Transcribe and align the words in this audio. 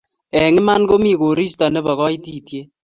eng 0.39 0.55
iman 0.61 0.81
ko 0.89 0.95
mi 1.03 1.11
koristo 1.21 1.65
nebo 1.69 1.91
kaititiet 1.99 2.69